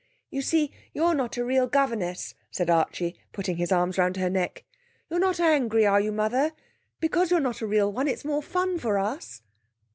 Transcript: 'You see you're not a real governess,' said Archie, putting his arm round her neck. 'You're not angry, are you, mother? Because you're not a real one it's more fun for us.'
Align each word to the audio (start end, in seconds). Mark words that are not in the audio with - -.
'You 0.31 0.41
see 0.41 0.71
you're 0.95 1.13
not 1.13 1.37
a 1.37 1.45
real 1.45 1.67
governess,' 1.67 2.33
said 2.49 2.71
Archie, 2.71 3.19
putting 3.33 3.57
his 3.57 3.71
arm 3.71 3.93
round 3.95 4.17
her 4.17 4.31
neck. 4.31 4.63
'You're 5.11 5.19
not 5.19 5.39
angry, 5.39 5.85
are 5.85 6.01
you, 6.01 6.11
mother? 6.11 6.53
Because 6.99 7.29
you're 7.29 7.39
not 7.39 7.61
a 7.61 7.67
real 7.67 7.91
one 7.93 8.07
it's 8.07 8.25
more 8.25 8.41
fun 8.41 8.79
for 8.79 8.97
us.' 8.97 9.43